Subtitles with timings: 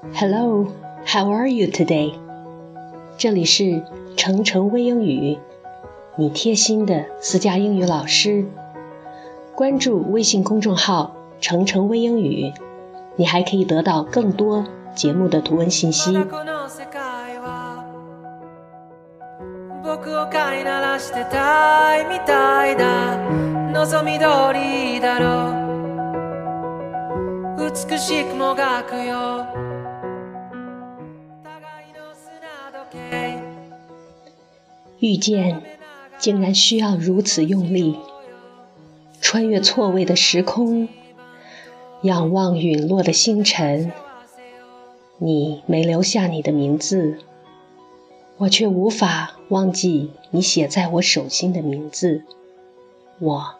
[0.00, 0.68] Hello,
[1.04, 2.14] how are you today?
[3.16, 3.82] 这里是
[4.16, 5.38] 程程微英语，
[6.14, 8.46] 你贴心的私家英语老师。
[9.56, 12.52] 关注微信公众号“程程微英语”，
[13.16, 16.16] 你还可以得到更多节目的图文信息。
[35.00, 35.62] 遇见，
[36.18, 37.96] 竟然需要如此用力，
[39.20, 40.88] 穿越错位的时空，
[42.02, 43.92] 仰望陨落的星辰。
[45.18, 47.18] 你没留下你的名字，
[48.38, 52.22] 我却无法忘记你写在我手心的名字。
[53.20, 53.54] 我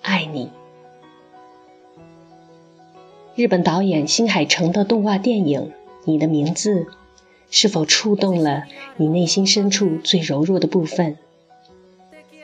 [0.00, 0.50] 爱你。
[3.34, 5.60] 日本导演新海诚的动画电影
[6.04, 6.84] 《你的名字》。
[7.51, 8.63] 是否触动了
[8.97, 11.17] 你内心深处最柔弱的部分？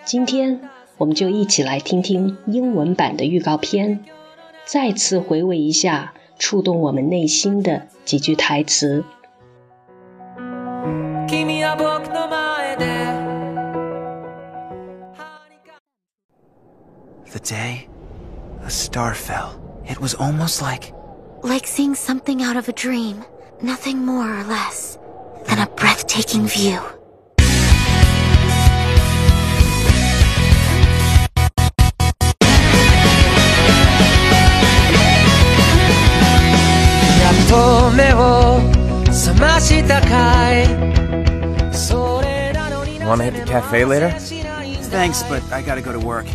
[0.06, 0.62] 今天
[0.98, 4.04] 我们就一起来听听英文版的预告片，
[4.66, 9.04] 再次回味一下触动我们内心的几句台词。
[17.30, 17.88] The day
[18.64, 19.54] a star fell,
[19.88, 20.94] it was almost like
[21.42, 23.24] like seeing something out of a dream.
[23.61, 24.99] Nothing more or less
[25.47, 26.81] than a breathtaking view.
[43.09, 44.11] Wanna hit the cafe later?
[44.91, 46.27] Thanks, but I gotta go to work.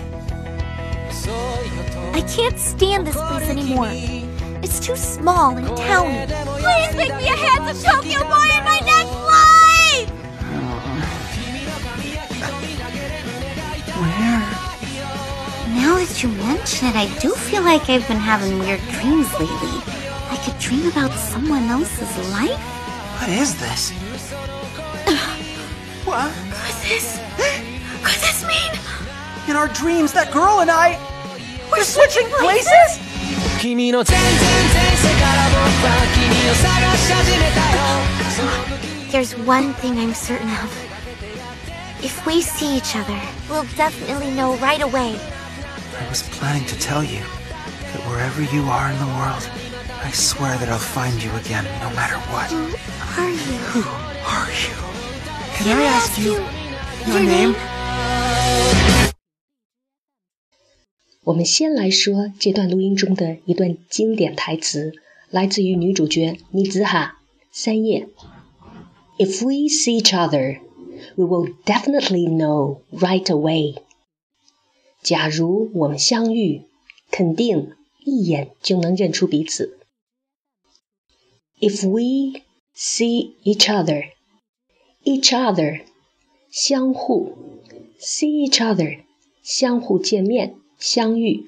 [2.14, 3.92] I can't stand this place anymore.
[4.64, 6.53] It's too small and towny.
[6.64, 10.08] Please make me a handsome Tokyo boy in my next life!
[14.00, 14.48] Where?
[15.76, 19.84] Now that you mention it, I do feel like I've been having weird dreams lately.
[20.32, 22.58] I could dream about someone else's life.
[23.20, 23.92] What is this?
[26.08, 26.32] what?
[26.32, 27.20] Could this...
[28.08, 28.72] Could this mean...
[29.50, 30.98] In our dreams, that girl and I...
[31.70, 32.72] We're switching places?
[33.60, 34.83] places?
[39.11, 40.71] There's one thing I'm certain of.
[42.05, 43.19] If we see each other,
[43.51, 45.19] we'll definitely know right away.
[45.99, 49.49] I was planning to tell you that wherever you are in the world,
[50.05, 52.53] I swear that I'll find you again, no matter what.
[52.53, 53.59] Who are you?
[53.75, 53.83] Who
[54.29, 54.77] are you?
[55.57, 56.35] Can I ask you
[57.11, 57.57] your name?
[61.25, 64.95] 我们先来说这段录音中的一段经典台词，
[65.34, 67.14] 来自于女主角 Mitsuha
[67.52, 68.08] 三叶。
[69.18, 70.60] If we see each other,
[71.16, 73.82] we will definitely know right away.
[75.02, 76.66] 假如我们相遇，
[77.10, 77.74] 肯定
[78.06, 79.80] 一眼就能认出彼此。
[81.60, 82.44] If we
[82.76, 84.10] see each other,
[85.04, 85.82] each other，
[86.52, 87.34] 相互
[88.00, 89.00] ；see each other，
[89.42, 91.48] 相互见面、相遇。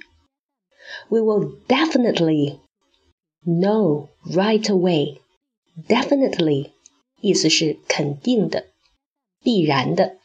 [1.10, 2.58] We will definitely
[3.45, 5.21] know right away.
[5.89, 6.73] Definitely
[7.21, 8.67] 意思是肯定的、
[9.43, 10.19] 必然的。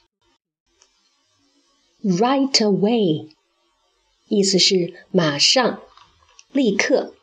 [2.04, 3.30] Right away
[4.28, 5.82] 意思是马上、
[6.52, 7.16] 立刻。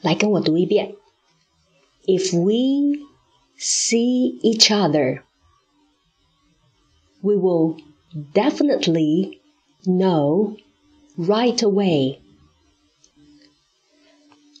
[0.00, 0.94] 来跟我读一遍：
[2.06, 3.06] If we
[3.58, 5.22] see each other,
[7.22, 7.78] we will
[8.34, 9.40] definitely
[9.84, 10.56] know
[11.16, 12.20] right away。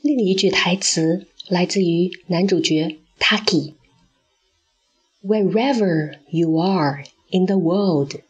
[0.02, 8.20] 另一句台词来自于男主角 Taki。Wherever you are in the world,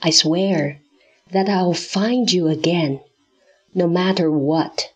[0.00, 0.78] I swear
[1.30, 3.00] that I'll find you again,
[3.72, 4.90] no matter what.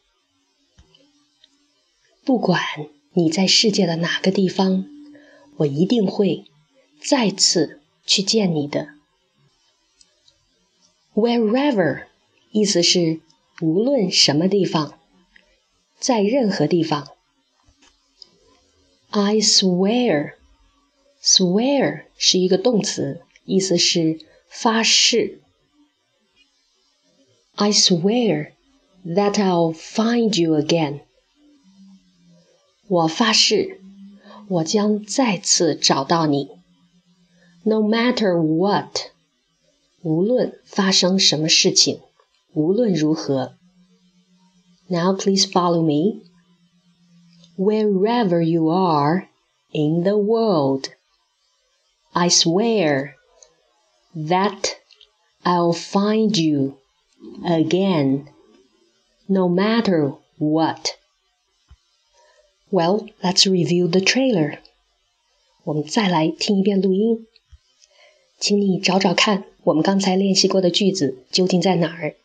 [2.25, 2.61] 不管
[3.12, 4.87] 你在世界的哪个地方，
[5.58, 6.44] 我一定会
[7.00, 8.88] 再次去见你的。
[11.14, 12.06] Wherever
[12.50, 13.20] 意思是
[13.61, 14.98] 无论什么地方，
[15.99, 17.08] 在任何地方。
[19.11, 20.37] I swear，swear
[22.17, 25.41] 是一个动词，意思是发誓。
[27.55, 28.52] I swear
[29.05, 31.02] that I'll find you again。
[32.88, 33.81] 我发誓，
[34.49, 36.50] 我将再次找到你。
[37.62, 39.12] No matter what，
[40.02, 42.00] 无论发生什么事情。
[42.52, 43.56] 无论如何
[44.88, 46.23] ，Now please follow me.
[47.56, 49.29] wherever you are
[49.73, 50.88] in the world.
[52.14, 53.17] I swear
[54.14, 54.76] that
[55.44, 56.79] I'll find you
[57.44, 58.29] again,
[59.29, 60.96] no matter what.
[62.70, 64.58] Well, let's review the trailer.
[65.64, 67.26] 我们再来听一遍录音，
[68.38, 72.17] 请你找找看，我们刚才练习过的句子究竟在哪儿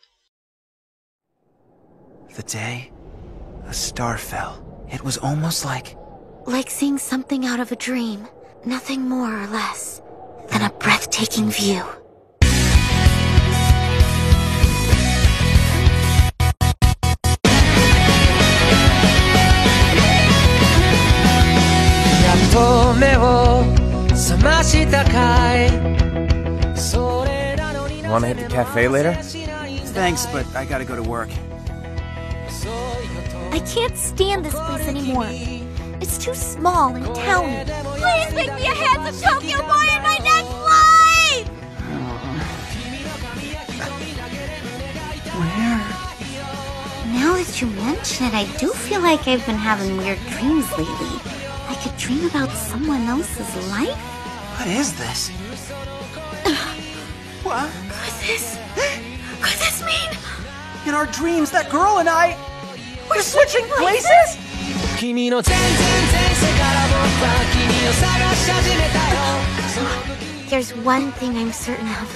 [2.35, 2.91] ？The day
[3.65, 4.61] a star fell.
[4.91, 5.95] It was almost like.
[6.45, 8.27] Like seeing something out of a dream.
[8.65, 10.01] Nothing more or less
[10.49, 11.83] than a breathtaking view.
[28.09, 29.13] Wanna hit the cafe later?
[29.93, 31.29] Thanks, but I gotta go to work.
[32.67, 35.29] I can't stand this place anymore.
[36.01, 37.63] It's too small and towny.
[37.65, 41.47] Please make me a handsome Tokyo boy in my next life!
[45.37, 45.77] Where?
[47.13, 51.19] Now that you mention it, I do feel like I've been having weird dreams lately.
[51.67, 53.95] I could dream about someone else's life.
[54.57, 55.29] What is this?
[57.43, 57.69] what?
[57.69, 58.57] Could this...
[59.41, 60.17] Could this mean...
[60.87, 62.35] In our dreams, that girl and I...
[63.09, 64.37] We're switching places?
[70.49, 72.09] There's one thing I'm certain of.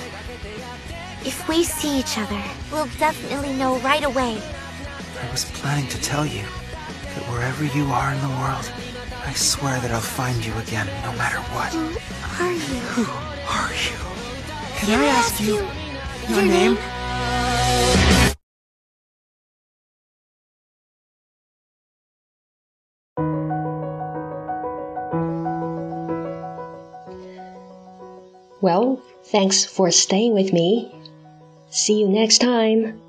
[1.25, 2.41] If we see each other,
[2.71, 4.41] we'll definitely know right away.
[5.21, 8.71] I was planning to tell you that wherever you are in the world,
[9.25, 11.73] I swear that I'll find you again, no matter what.
[11.73, 12.79] Who are you?
[12.95, 13.03] Who
[13.49, 13.97] are you?
[14.77, 15.63] Can, Can I, I ask you your,
[16.29, 16.73] your name?
[16.75, 16.98] name?
[28.61, 30.93] Well, thanks for staying with me.
[31.69, 33.01] See you next time.